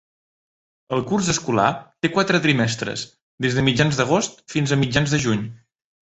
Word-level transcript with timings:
El 0.95 1.03
curs 1.11 1.29
escolar 1.33 1.67
té 2.05 2.11
quatre 2.15 2.39
trimestres, 2.47 3.05
des 3.47 3.59
de 3.59 3.67
mitjans 3.69 4.01
d'agost 4.01 4.43
fins 4.57 4.75
a 4.75 4.81
mitjans 4.87 5.15
de 5.19 5.23
juny. 5.29 5.47